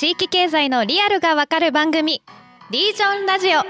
[0.00, 2.22] 地域経済のリアルがわかる番組
[2.70, 3.60] リージョンラジオ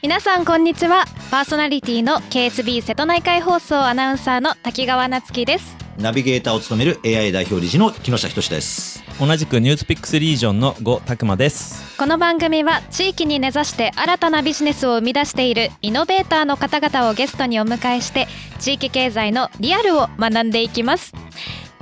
[0.00, 9.02] 皆さんこんにちはパーソナリティの KSB 瀬戸内海放送アナウンサーの滝川夏樹ですナビゲーターを務める AI 代表理事の木下仁です。
[9.20, 11.98] 同じくニュースピックスリージョンの呉拓馬です。
[11.98, 18.28] この番組は地域に根ざして新たなビジネスを生み出しているイノベーターの方々をゲストにお迎えして
[18.60, 21.12] 地域経済のリアルを学んでいきます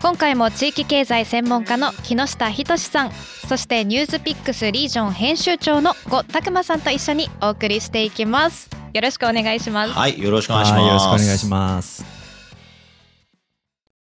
[0.02, 10.80] 今回も地域経済専門家の木下仁さんそしてニュースピックスリージョン編集長の呉拓馬さんと一緒にお送りしていきますよろしくお願いしますはい、よろしくお願いします。
[10.80, 12.04] はいよろしくお願いします。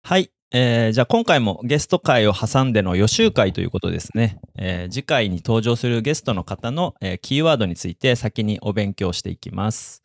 [0.04, 4.38] はい、えーじゃあ今回もゲスト会を挟んでの予習会ということですね。
[4.56, 10.04] えー次回に登場するゲストの方の、えーキーワードについて先にお勉強していきます。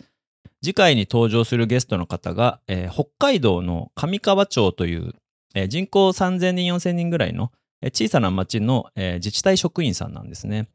[0.62, 5.12] 次回に登場するゲストの方が、えー北海道の上川町という、
[5.54, 10.68] えー人口3000人4000人ぐらいの、えー小さな町の、えー自治体職員さんなんですね。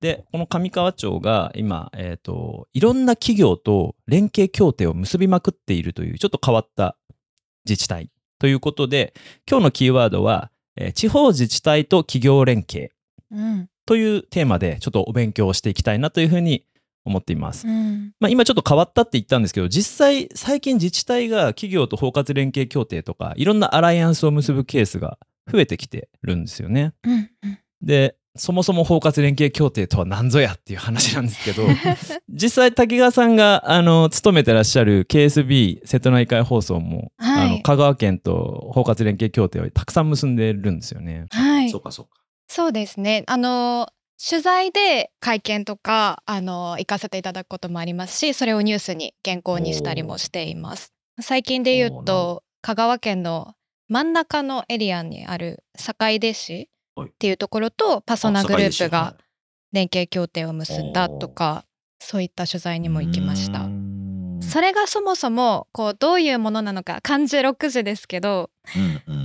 [0.00, 6.96] で、この上川町が今、えっ、と、いろんな企業と連携協定を結びまくっているという、ちょっと変わった
[7.64, 9.14] 自治体ということで、
[9.48, 12.92] 今日のキーワードは、えー地方自治体と企業連携
[13.30, 16.64] うんというテーマで、ちょっとお勉強をしていきたいなというふうに
[17.04, 17.66] 思っています。
[17.66, 25.18] うんまあ、今ちょっと変わったって言ったんですけど、実際、最近自治体が企業と包括連携協定とか、いろんなアライアンスを結ぶケースが
[25.50, 26.92] 増えてきてるんですよね。
[27.04, 31.68] うんうんで、そもそも包括連携協定とは何ぞやっていう話なんですけど、
[32.28, 41.26] 実際滝川さんがあの勤めてらっしゃる KSB 瀬戸内海放送も、はいあの香川県と包括連携協定をたくさん結んでるんですよね。
[41.30, 42.22] はいそうかそうか。
[42.48, 43.22] そうですね。
[43.26, 43.88] あの
[44.26, 50.94] 取材で会見とかあの行かせていただくこともありますし、それをニュースに原稿にしたりもしています。
[51.20, 53.54] 最近で言うと香川県の
[53.88, 57.08] 真ん中のエリアにある坂出市はい。
[57.08, 59.16] っていうところとパソナグループあが
[59.72, 61.66] 連携協定を結んだとか、
[61.98, 63.68] そういった取材にも行きました。
[64.40, 68.50] それがそもそもこうどういうものなのか漢字6字ですけど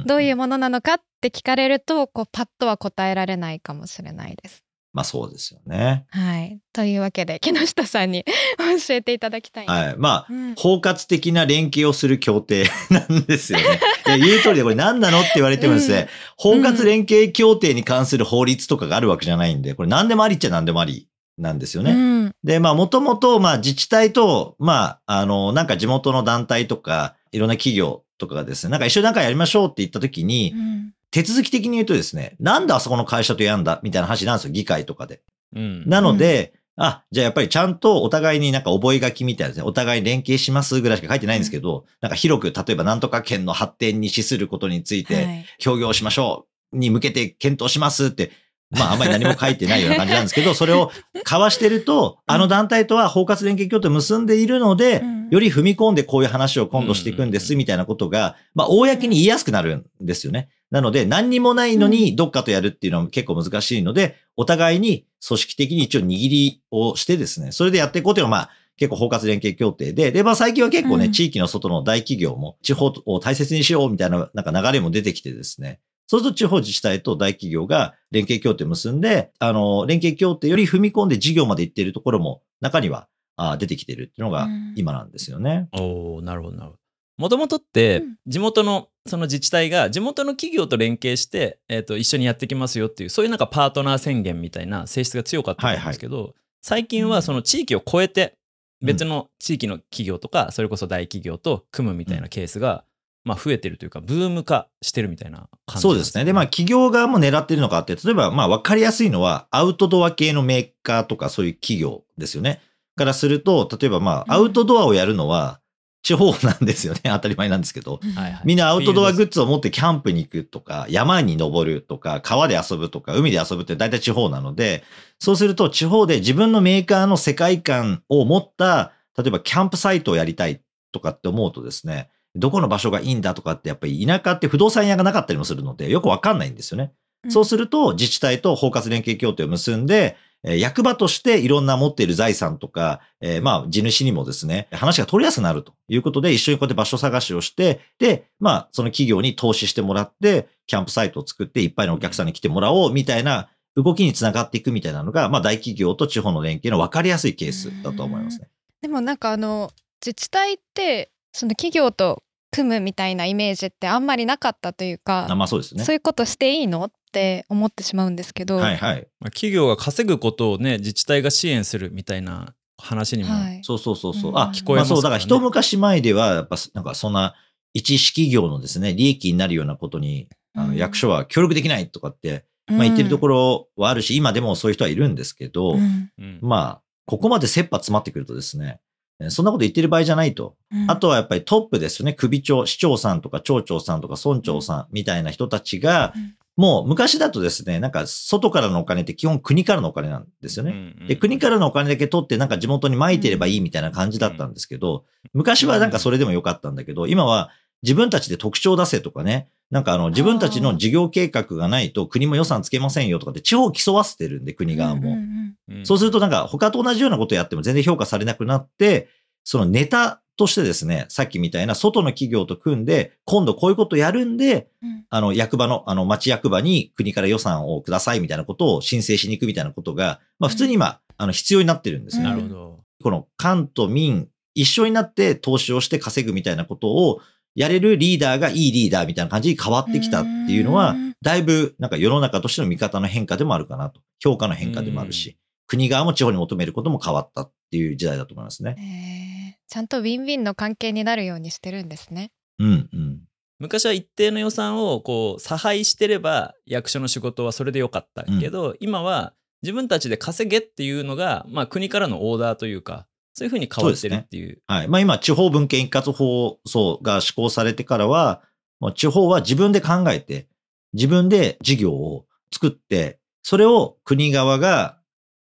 [0.05, 4.63] どういうものなのかって聞かれるとこうパッとは答えられないかもしれないです。
[4.91, 6.05] まあそうですよね。
[6.09, 8.25] はい、というわけで木下さんに
[8.87, 9.73] 教えていただきたいな。
[9.73, 9.95] はい。
[9.97, 13.65] まあ、うん包括的な連携をする協定なんですよね。
[14.07, 21.07] いや言う通りでこれ何なのって言われてもですね、包括連携協定に関する法律とかがあるわけじゃないんで、これ何でもありっちゃ何でもあり
[21.37, 21.91] なんですよね。
[21.91, 33.79] うんで、まあ、もともと、まあ、自治体と、まあ、あの、なんか地元の団体とか、いろんな企業とかがですね、なんか一緒になんかやりましょうって言った時に、うん手続き的に言うとですね、なんであそこの会社とやんだ？
[33.83, 35.21] みたいな話なんですよ、議会とかで。
[35.55, 35.89] うん。
[35.89, 45.45] なので、あ、じゃあやっぱりちゃんとお互いになんか覚書きみたいなですね、お互い連携しますぐらいしか書いてないんですけど、なんか広く、例えばなんとか県の発展に資することについて、はい。
[45.57, 48.31] 協業しましょうに向けて検討しますって、
[48.71, 60.49] まああんまり何も書いてないような感じなんですけど、 それを交わしてると、あの団体とは包括連携協定を結んでいるのでうん、より踏み込んでこういう話を今度していくんですみたいなことが、まあ公に言いやすくなるんですよね。
[60.71, 85.67] なので何にもないのにどっかとやるっていうのは結構難しいので、お互いに組織的に一応握りをしてですね、それでやっていこうというのはまあ結構包括連携協定で、で、まあ最近は結構ね、うん地域の外の大企業も地方を大切にしようみたいななんか流れも出てきてですね、そうすると地方自治体と大企業が連携協定を結んで、あの、連携協定より踏み込んで事業まで行っているところも中にはあ出てきているっていうのがうん今なんですよね。
[85.73, 86.79] おーなるほどなるほど。
[87.19, 88.15] もともとってうん。
[88.25, 98.35] 地元のその自治体が地元の企業と連携して、えー、と一緒にやってきますよっていうそういうなんかパートナー宣言みたいな性質が強かったんですけど、最近はその地域を超えて
[98.81, 102.85] 別の地域の企業とかそれこそ大企業と組むみたいなケースが、
[103.25, 106.23] まあ、増えてるというかブーム化してるみたいな感じそうですね。
[106.23, 112.61] で、まあ企業側も狙っているのかって、例えばまあ分かりやすいのはアウトドア系のメーカーとかそういう企業ですよね。
[112.95, 115.59] からすると、例えばまあアウトドアをやるのは
[116.01, 117.01] 地方なんですよね。
[117.11, 117.99] 当たり前なんですけど。
[118.15, 124.83] はいはいみんなアウトドアグッッズを持ってキャンプに行くとか、山に登るとか、川で遊ぶとか、海で遊ぶって大体地方なので、
[125.19, 130.61] そうすると地方で自分のメーカーの世界観を持った、例えばキャンプサイトをやりたい
[130.91, 136.93] とかって思うとですね、どこの場所がいいんだとかってやっぱり田舎って不動産屋がなかったりもするので、よくわかんないんですよね。
[137.27, 158.47] そうすると自治体と包括連携協定を結んで、えー役場としていろんな持っている財産とか、えーまあ地主にもですね、話が取りやすくなるということで、一緒にこうやって場所探しをして、で、まあその企業に投資してもらって、キャンプサイトを作っていっぱいのお客さんに来てもらおうみたいな動きにつながっていくみたいなのが、まあ大企業と地方の連携の分かりやすいケースだと思いますね。
[158.81, 159.71] でもなんかあの
[160.05, 165.83] 自治体ってその企業と組むみたいなイメージってあんまりなかったというか、あまあそうですね。
[165.83, 169.07] そういうことしていいのって思ってしまうんですけど、はいはい。
[169.19, 173.59] まあ企業が稼ぐことをね自治体が支援するみたいな話にも、はい。
[173.63, 174.31] そうそうそうそう。
[174.31, 174.37] うん。
[174.37, 174.93] あ、聞こえますね。
[174.93, 177.35] あそう、だから一昔前では、やっぱ、なんかそんな、
[177.73, 180.69] 一市企業のですね、利益になるようなことに、あうん。
[180.69, 186.09] の役所は協力できないとかって、まあ言ってるところはあるし、今でもそういう人はいるんですけど、うん。
[186.17, 186.39] うん。
[186.41, 188.88] まあ、ここまで切羽詰まってくるとですね、え
[189.29, 190.55] そんなこと言ってる場合じゃないと。
[190.71, 192.13] うんあとはやっぱりトップですよね。
[192.13, 200.71] 首長、市長さんとか町長さんとか村長さんみたいな人たちが、うんもう昔だとですね、なんか外からのお金って基本国からのお金なんですよね。
[200.99, 207.49] うんで、国からのお金だけ取ってなんか地元に撒いてればいいみたいな感じだったんですけど、昔はなんかそれでもよかったんだけど、今は
[207.83, 215.01] 自分たちで特徴出せとかね、なんかあの自分たちの事業計画がないと国も予算つけませんよとかって地方を競わせてるんで国側も。
[215.01, 219.07] うんうんうんそうするとなんか他と同じようなことやっても全然評価されなくなって、
[219.43, 232.23] そのネタとしてですね、さっきみたいな外の企業と組んで、今度こういうことやるんで、うんあの役場の、あの町役場に国から予算をくださいみたいなことを申請しに行くみたいなことが、まあ普通に今、あの必要になってるんですね。
[232.23, 232.79] なるほど。
[233.03, 237.21] この官と民一緒になって投資をして稼ぐみたいなことを
[237.55, 244.01] やれるリーダーがいいリーダーみたいな感じに変わってきたっていうのはうん、だいぶなんか世の中としての見方の変化でもあるかなと。
[244.21, 245.37] 評価の変化でもあるし、
[245.67, 249.57] 国側も地方に求めることも変わったっていう時代だと思いますね。
[249.67, 252.31] ちゃんとウィンウィンの関係になるようにしてるんですね。
[252.59, 253.21] うんうん。
[253.59, 263.05] 昔は一定の予算をこう差配してれば役所の仕事はそれでよかったけど、今は自分たちで稼げっていうのが、まあ、国からのオーダーというか
[263.39, 264.89] そういうふうに変わってるっていうはい。
[264.89, 268.41] まあ今、地方文献一括法そうが施行されてからは、
[268.81, 270.49] もう地方は自分で考えて、
[270.91, 274.97] 自分で事業を作って、それを国側が、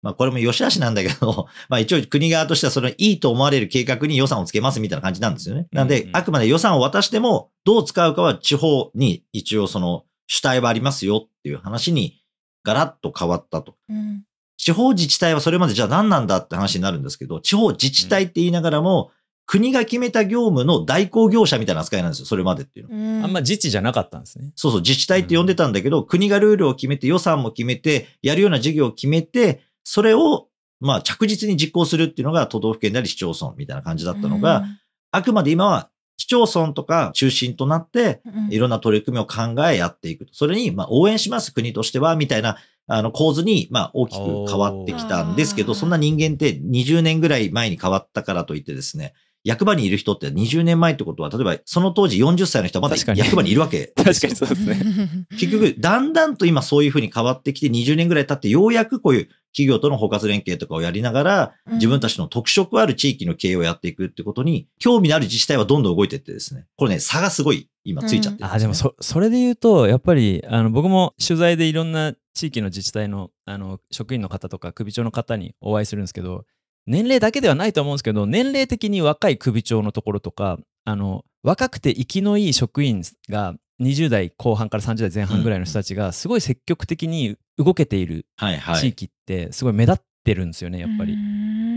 [0.03, 5.68] まあこれも良し悪しなんだけど、 まあ一応国側としてはそのいいと思われる計画に予算をつけますみたいな感じなんですよね。
[5.71, 12.21] なんであくまで予算を渡しても、どう使うかは地方に一応その主体はありますよっていう話に
[12.63, 13.75] ガラッと変わったと。
[13.89, 14.25] うん
[14.69, 19.10] 地方自治体はそれまでじゃあ何なんだって話になるんですけど、地方自治体って言いながらも、
[19.48, 23.25] 国が決めた業務の代行業者みたいな扱いなんですよ、それまでっていうのは。
[23.25, 24.51] あんま自治じゃなかったんですね。
[24.56, 30.50] そうそう、自治体って呼んでたんだけど、国がルールを決めて、予算も決めて、やるような事業を決めて、それを、
[30.80, 34.66] まあ着実に実行するっていうのが都道府県であり市町村みたいな感じだったのが、
[35.10, 35.89] あくまで今は
[36.19, 40.33] 市町村とか中心となって、うんいろんな取り組みを考えやっていくと。
[40.33, 42.57] それに、まあ、応援します、国としては、みたいな、
[42.89, 49.13] あの、構図に、まあ、大きく変わってきたんですけど、そんな人間って20年ぐらい前に変わったからといってですね、
[49.44, 53.19] 役場にいる人って20年前ってことは、例えばその当時40歳の人はまだ確かに。
[53.19, 54.33] 役場にいるわけですよ。
[54.36, 54.81] そうですね。
[55.39, 61.74] 結局、だんだんと今そういうふうに変わってきて、20年ぐらい経って、ようやくこういう企業との包括連携とかをやりながら、うん。
[61.75, 68.56] 自分たちの特色ある地域の経営をやっていくってことに、興味のある自治体はどんどん動いていってですね、これね、差がすごい今ついちゃってるんです、ね。
[68.56, 76.46] あでもそそれで言うとやっぱりあの僕も取材でいろんな地域の自治体のあの職員の方とか首長の方にお会いするんですけど
[76.86, 88.76] 年齢だけではないと思うんですけど年齢的に若い首長のところとかあの若くて生きのいい職員が20代後半から30代前半ぐらいの人たちがすごい積極的に動けているはいはい。
[88.78, 91.16] 地域ってすごい目立ってるんですよねやっぱり。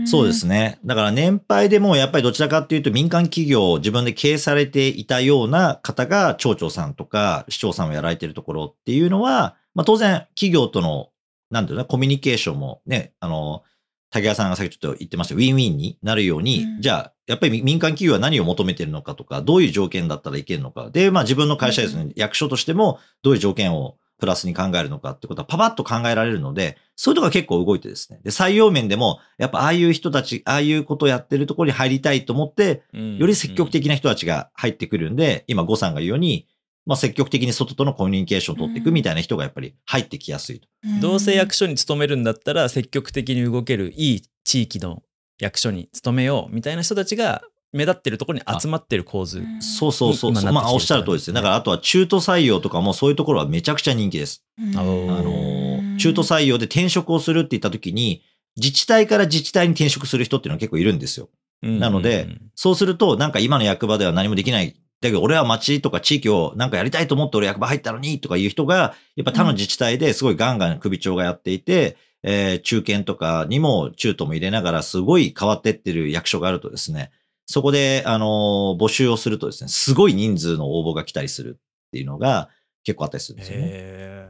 [0.05, 0.79] そうですね。
[0.83, 11.09] だから年配でもやっぱりどちらかっていうと民間企業を自分で経営されていたような方が町長さんとか市長さんをやられてるところっていうのは、まあ当然企業との、
[11.49, 13.63] なんていうのコミュニケーションもね、あの、
[14.09, 20.89] 竹谷さんがさっきちょっと言ってましたウィンウィンになるように、うんじゃあ、やっぱり民間企業は何を求めてるのかとか、どういう条件だったらいけるのか。
[20.91, 28.19] で、まあ自分の会社ですね、役所としてもどういう条件をプラスに考えるのかってことはパパッと考えられるので、そういうとこが結構動いてですね。
[28.23, 36.47] で、採用面でも、やっぱああいう人たち、ああいうことをやってるところに入りたいと思って、より積極的な人たちが入ってくるんで、今、呉さんが言うように、
[36.85, 40.67] まあ積極的に外とのコミュニケーションを取っていくみたいな人がやっぱり入ってきやすいと。
[41.01, 45.03] どうせ役所に勤めるんだったら積極的に動けるいい地域の
[45.39, 47.41] 役所に勤めようみたいな人たちが
[47.73, 49.43] 目立ってるところに集まってる構図。
[49.59, 50.31] そうそうそう。
[50.31, 51.35] まあおっしゃる通りですね。
[51.35, 54.43] だからあとは中途採用とかもそういうところはめちゃくちゃ人気です。
[54.75, 58.23] あの、中途採用で転職をするって言った時に、
[58.57, 61.29] 自治体から自治体に転職する人っていうのは結構いるんですよ。
[61.63, 64.75] なのでそうすると、なんか今の役場では何もできない。
[65.03, 77.11] だけど俺は町とか地域をなんかやりたいと思って俺役場入ったのにとかいう人が、やっぱ他の自治体ですごいガンガン首長がやっていて、えー中堅とかにも中途も入れながらすごい変わってってる役所があるとですね、
[77.45, 82.49] そこで、あのー募集をするとですね、すごい人数の応募が来たりするっていうのが
[82.85, 84.29] 結構あったりするんですよね。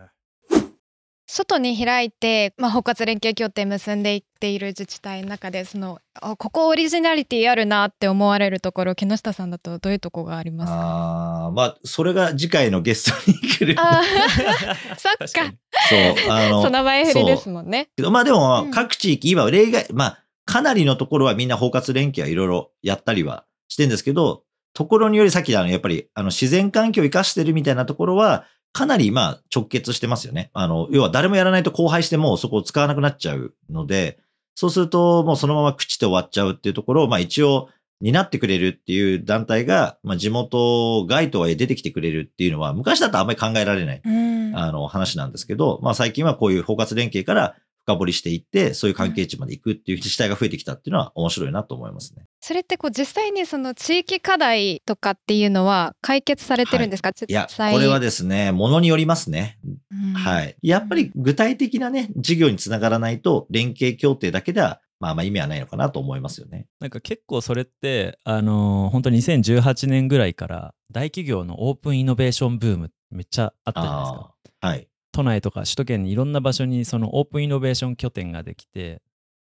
[1.33, 10.75] へ外に開いて、まあ、包括連携協定結んでいっている自治体の中でそのあここオリジナリティあるなって思われるところ木下さんだとどういうとこがありますか？
[10.79, 13.75] ああ、まあ、それが次回のゲストに来る。
[13.79, 15.53] あー そっか。
[15.89, 17.89] そう、あの、その前振りですもんね。
[18.11, 30.49] まあでもうん、各地域、今、例外、まあ、かなりのところはみんな包括連携はいろいろやったりはしてんですけど、ところによりさっきあの、やっぱり、あの、自然環境を生かしてるみたいなところは、かなりまあ直結してますよね。
[30.53, 34.19] あの、要は誰もやらないと荒廃してもうそこを使わなくなっちゃうので、
[34.55, 37.69] そうするともうそのまま朽ちて終わっちゃうっていうところを、まあ一応、
[38.01, 44.01] 担ってくれるっていう団体が、まあ地元外とはいえ出てきてくれるっていうのは、昔だとあんまり考えられない。
[44.03, 52.25] うんあの話なんですけど、まあ最近はこういう包括連携から深掘りしていって、そういう関係値まで行くっていう自治体が増えてきたっていうのは面白いなと思いますね。
[52.39, 59.59] それってこう実際にその地域課題とかっていうのは解決されてるんですか、いや、実際これはですね、ものによりますね。
[59.91, 60.55] うんはい。
[60.61, 66.67] やっぱり具体的なね、事業につながらないと、連携協定だけでは、まあま意味はないのかなと思いますよね。
[66.79, 74.33] なんか結構それって、あのー本当2018年ぐらいから大企業のオープンイノベーションブームめっちゃあったじゃないですか。
[74.61, 74.87] はい。
[75.13, 79.01] 都内とか首都圏にいろんな場所にそのオープンイノベーション拠点ができて、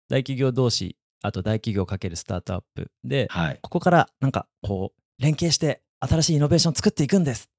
[0.10, 3.60] 大企業同士、あと大企業かけるスタートアップで、はい。
[3.62, 7.50] ここからなんかこう連携して新しいイノベーション作っていくんです。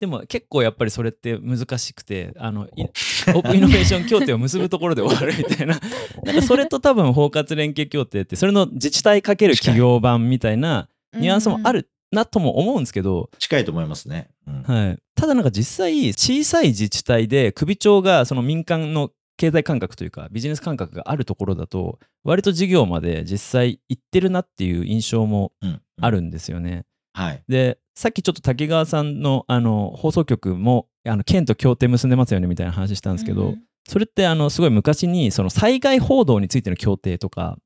[0.00, 5.80] でも結構やっぱりそれって難しくて、あの、いオープンイノベーション協定を結ぶところで終わるみたいな。
[6.22, 14.30] なんかそれと多分包括連携協定って、それの自治体かける企業版みたいなニュアンスもあるなとも思うんですけど、近いと思いますね。
[14.46, 25.80] うんはい、ただなんか実際小さい自治体で首長がその民間の経済感覚というかビジネス感覚があるところだと割と事業まで実際行ってるなっていう印象もうん。
[26.00, 26.84] あるんですよね。
[27.12, 27.42] はい。
[27.48, 37.62] でさっきちょっと滝川さんのあの放送局もあの県と協定結んでますよねみたいな話したんですけど、うんそれってあのすごい昔にその災害報道についての協定とか、うん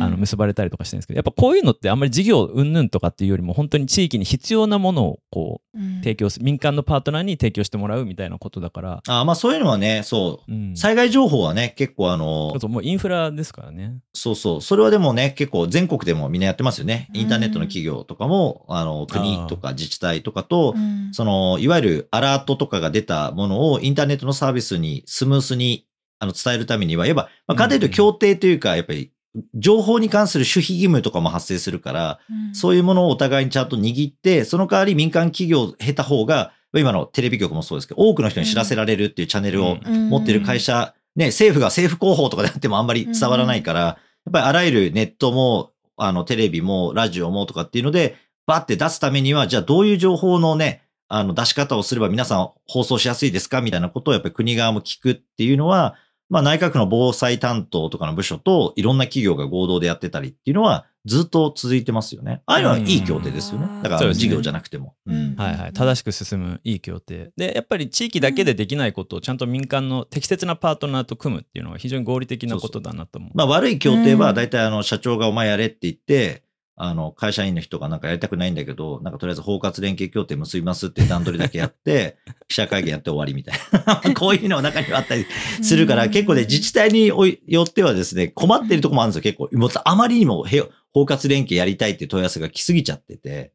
[0.00, 10.52] あの結ばれたりとかしてるんですけどやっぱこういうのってあんまり事業云々とかっていうよりも本当に地域に必要なものをこううん提供す民間のパートナーに提供してもらうみたいなことだから、あーまあそういうのはね、そう。
[10.52, 13.98] うん、災害情報はね、結構あのそう、そうもうインフラですからね。
[14.14, 14.60] そうそう。
[14.60, 17.08] それはでもね、結構全国でもみんなやってますよね。
[17.14, 25.86] うんインターネットの企業とかも、あの、国とか自治体とかと、うんその、いわゆるアラートとかが出たものをインターネットのサービスにスムースに
[26.20, 29.12] あの伝えるためには、いわば、まあ、簡単に言うと協定というか、やっぱり、
[29.54, 32.54] 情報に関する守秘義務とかも発生するから、うん。
[32.54, 40.08] そういうものをお互いにちゃんと握って、その代わり民間企業を経た方が、今のテレビ局もそうですけど、多くの人に知らせられるっていうチャンネルをうん。
[40.08, 43.96] 持ってる会社、ね、政府が政府広報とかであってもあんまり伝わらないから、や
[44.30, 48.16] っぱりあらゆるネットも、あの、テレビも、ラジオもとかっていうので、
[48.46, 55.96] バッて出すためには、じゃあどういう情報のね、あの、出し方をすれば皆さん放送しやすいですかみたいなことをやっぱり国側も聞くっていうのは、
[56.28, 62.42] まあ内閣の防災担当とかの部署といろんな企業が合同でやってたりっていうのはずっと続いてますよね。
[62.44, 63.82] ああいうのはいい協定ですよねうん。
[63.82, 64.94] だから事業じゃなくても。
[65.06, 73.30] うんはいはい、正しく進むいい協定でやっぱり地域だけでできないことをちゃんと民間の適切なパートナーと組むっていうのは非常に合理的なことだなと思う。
[73.34, 76.42] まあ悪い協定うんは大体あの社長がお前やれって言って、
[76.80, 84.14] あの会社員の人がなんかやりたくないんだけど、なんかとりあえず包括連携協定結びますって段取りだけやって、 記者会見やって終わりみたいな。
[84.14, 85.26] こういうのが中にはあったり
[85.60, 89.48] するから、結構ね、自治体によってはですね、困ってるとこもあるんですよ、結構。
[89.52, 90.62] もあまりにもへ
[90.94, 93.52] 包括連携やりたいっていう問い合わせが来すぎちゃってて。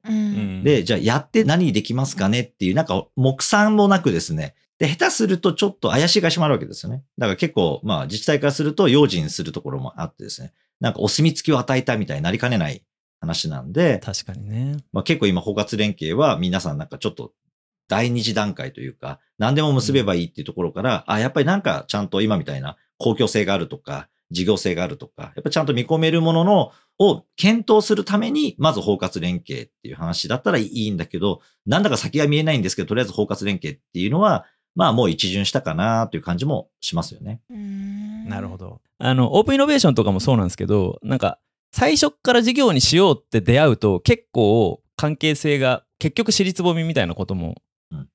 [0.64, 4.54] で、じゃあやって何できますかねっていう、なんか目算もなくですね。
[4.80, 7.04] で、下手するとちょっと怪しいがしまるわけですよね。
[7.18, 10.52] だから結構、まあ自治体からすると用心するところもあってですね。
[10.80, 12.84] なんかお墨付きを与えたみたいになりかねない
[13.24, 14.78] 話なんで、確かにね。
[14.92, 17.32] まあ結構今包括連携は皆さんなんかちょっと
[17.88, 37.42] 第二次段階というか、何でも結べばいいっていうところから、あ、やっぱりなんかちゃんと今みたいな公共性があるとか、事業性があるとか、やっぱちゃんと見込めるもののを検討するために、まず包括連携っていう話だったらいいんだけど、なんだか先が見えないんですけど、とりあえず包括連携っていうのは、まあもう一巡したかなという感じもしますよね。
[37.50, 38.82] うんなるほど。
[38.98, 41.40] あのオープンイノベーションとかもそうなんですけどなんか
[41.74, 47.56] 最初っから事業にしようって出会うと結構関係性が結局尻つぼみみたいなことも
[47.92, 48.08] うん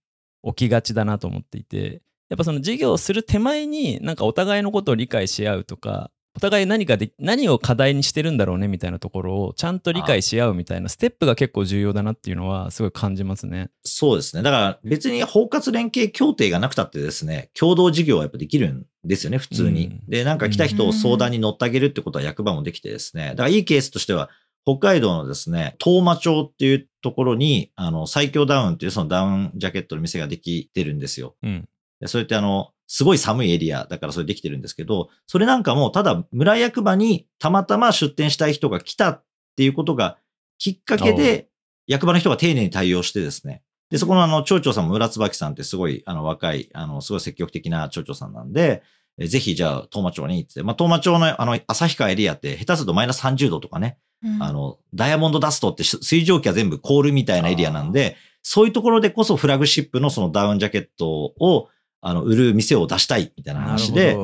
[0.54, 13.70] 起きがちだなと思っていてやっぱその事業をする手前になんかお互いのことを理解し合うとかお互い何かで何を課題にしてるんだろうねみたいなところをちゃんと理解し合うみたいなステップが結構重要だなっていうのはすごい感じますね。
[13.82, 14.44] そうですね。
[14.44, 19.86] だから別に包括連携協定がなくたってですね、共同事業はやっぱできるんですよね、普通に。
[19.86, 23.30] うんで、なんか来た人を相談に乗ってあげるってことは役場もできてですね。
[23.30, 24.30] だからいいケースとしては、
[24.64, 31.34] 北海道のですね、東馬町っていうところに、あの、最強ダウンっていうそのダウンジャケットの店ができてるんですよ。
[31.42, 31.68] うん
[32.00, 39.24] でそれってあの、すごい寒いエリアだからそれできてるんですけど、それなんかもただ村役場にたまたま出店したい人が来たっ
[39.56, 40.16] ていうことが
[40.58, 41.48] きっかけで、
[41.88, 48.82] 役場の人が丁寧に対応してですね、で、そこのあの、町長さんも村椿さんってすごい、あの、若い、あの、すごい積極的な町長さんなんで、
[49.18, 54.42] えぜひじゃあ、東馬町に行って、まあ、東馬町のあの、旭川エリアって下手するとマイナス30度とかね、うん。
[54.42, 61.68] あの、ダイヤモンドダストって水蒸気は全部凍るみたいなエリアなんで、そういうところでこそフラグシップのそのダウンジャケットを、
[62.00, 64.16] あの、売る店を出したいみたいな話で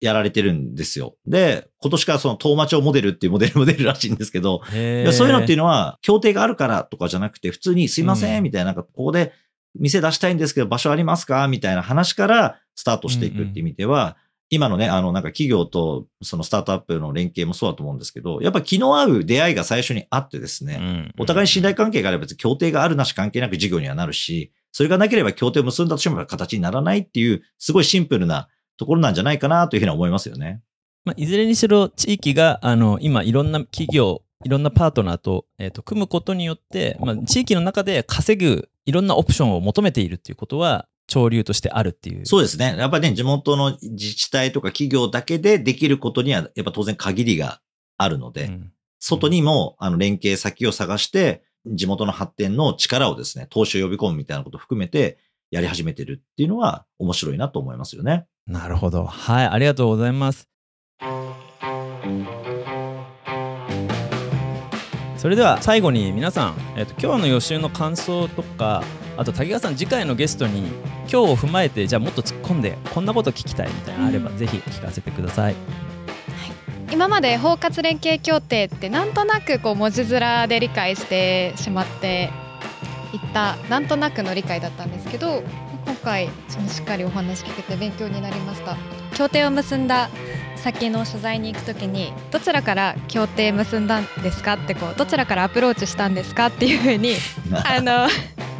[0.00, 1.16] やられてるんですよ。
[1.26, 8.40] で、今年からその東馬町モデルっていうモデルも出るらしいんですけど、そういうのっていうのは、協定があるからとかじゃなくて、普通にすいませうん。
[8.40, 9.32] ん、みたいな、なんか、ここで
[9.74, 11.48] 店出したいんですけど、場所ありますか？
[11.48, 14.16] みたいな話からスタートしていくっていう意味では、
[14.54, 30.60] 今のね、あの、なんか企業とそのスタートアップの連携もそうだと思うんですけど、やっぱ気の合う出会いが最初にあってですね、うんお互いに信頼関係があれば別に協定があるなし関係なく事業にはなるし、それがなければ協定を結んだとしても形にならないっていう、すごいシンプルなところなんじゃないかなというふうに思いますよね。
[31.06, 42.76] まあ、いずれにしろ地域があの今いろんな企業いろんなパートナーと,、えーと組むことによって、まあ、地域の中で稼ぐいろんなオプションを求めているっていうことは潮流としてあるっていうそうですね。
[42.78, 47.60] やっぱりね、地元の自治体とか企業だけでできることには、やっぱ当然限りが
[47.98, 48.72] あるので、うん
[49.04, 55.18] 外にも、あの、連携先を探して、地元の発展の力をですね、投資を呼び込むみたいなことを含めて、
[55.50, 58.26] やり始めてるっていうのは面白いなと思いますよね。
[58.46, 60.48] なるほどはいありがとうございます
[65.22, 68.82] それでは最後に皆さん、えー、と今日の予習の感想とか
[69.16, 70.66] あと滝川さん次回のゲストに
[71.02, 74.36] 今日を踏まえてじゃあもっと突っ込んでこんなこと聞きたいみたいなのあれば、うん。
[74.36, 75.54] ぜひ聞かせてください。
[76.90, 82.30] 今まで包括連携協定ってなんとなくこう文字面で理解してしまって
[83.12, 85.44] いったなんとなくの理解だったんですけど
[85.86, 88.76] 今回そのしっかりお話聞けて勉強になりました
[89.14, 90.10] 協定を結んだ
[90.56, 97.16] 先の取材に行くときにどちらから協定結んだんですかってこうどちらからアプローチしたんですかっていうふうに
[97.64, 98.08] あの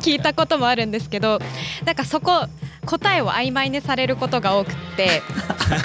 [0.00, 1.38] 聞いたこともあるんですけど
[1.84, 2.46] なんかそこ
[2.84, 5.22] 答えを曖昧にされることが多くって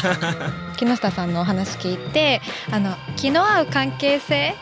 [0.77, 4.55] 木下さんのお話聞いてあの気の合う関係性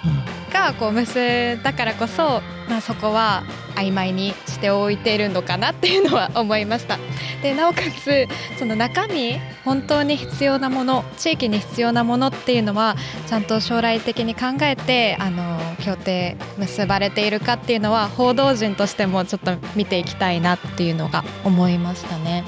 [0.52, 3.44] がこう結んだからこそ、まあ、そこは
[3.76, 6.98] 曖昧にしておいているのかなっていうのは思いました。
[7.42, 12.96] でなおかつその中身本当に必要なもの地域に必要なものっていうのは
[13.28, 22.44] ちゃんと将来的に考えてあの協定結ばれているかっていうのは報道陣としてもちょっと見ていきたいなっていうのが思いましたね。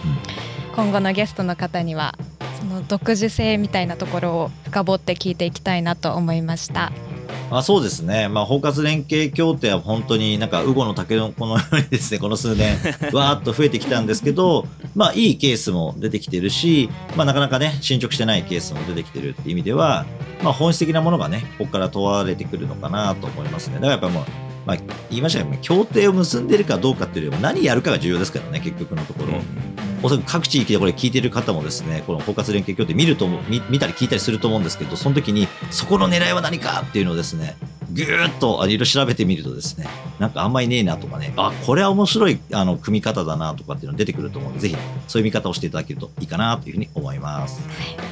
[0.76, 2.16] 今後のゲストの方には
[2.60, 6.92] その独自性みたいなところを深掘って聞いていきたいなと思いました。
[7.50, 8.28] あそうですね。
[8.28, 12.76] まあ、包括連携協定は本当になんか、ウゴのタケノコのようにですね、この数年、
[13.14, 20.06] わーっと増えてきたんですけど、 まあ、いいケースも出てきてるし、まあ、なかなかね、進捗してないケースも出てきてるっていう意味では、
[20.44, 23.76] まあ、本質的なものがね、ここから問われてくるのかなと思いますね。
[23.76, 24.24] だからやっぱもう、
[24.66, 24.78] まあ、
[25.10, 29.42] 言いましたけど、協定を結んでるかどうかっていうよりも、何やるかが重要ですからね、結局のところ。
[30.04, 37.56] おそらく各地域でこれ聞いてる方もですね、この包括連携協定見ると思う見、見たり聞いたりすると思うんですけど、その時に、そこの狙いは何かっていうのをですね、
[37.92, 39.88] ぐーっとあいろいろ調べてみるとですね、
[40.20, 47.62] なんかあんまりねえなとかね、あ、これは面白いあの組み方だなとかっていうの出てくると思うので、ぜひそういう見方をしていただけるといいかなというふうに思います。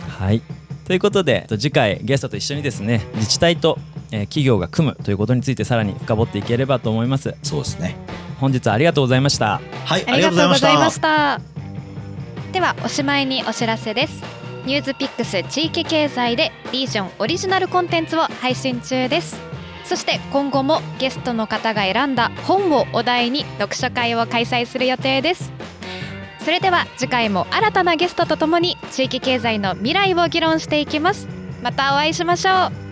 [0.10, 0.42] はい。
[0.86, 3.80] ということで次回ゲストと一緒にですね自治体と、
[4.12, 7.36] えー企業が組むということについてさらに深掘っていければと思います。
[7.42, 7.98] そうですね。
[8.40, 9.60] 本日はありがとうございました。
[9.86, 11.02] はい、ありがとうございまし。
[11.02, 11.55] た。
[12.56, 14.24] ではおしまいにお知らせです。
[14.66, 19.38] ニュースピックス地域経済でリージョンオリジナルコンテンツを配信中です。
[19.84, 25.52] そして今後もゲストの方が選んだ本をお題に読書会を開催する予定です。
[26.40, 31.28] それでは次回も新たなゲストとともに地域経済の未来を議論していきます。
[31.62, 32.85] またお会いしましょう。